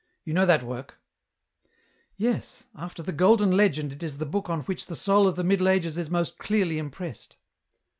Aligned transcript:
You 0.25 0.33
know 0.33 0.47
that 0.47 0.63
work?"" 0.63 0.99
Yes; 2.17 2.63
after 2.75 3.03
the 3.03 3.11
Golden 3.11 3.51
Legend 3.51 3.93
it 3.93 4.01
is 4.01 4.17
the 4.17 4.25
book 4.25 4.49
on 4.49 4.61
which 4.61 4.87
the 4.87 4.95
soul 4.95 5.27
of 5.27 5.35
the 5.35 5.43
Middle 5.43 5.69
Ages 5.69 5.95
is 5.95 6.09
most 6.09 6.39
clearly 6.39 6.79
impressed." 6.79 7.37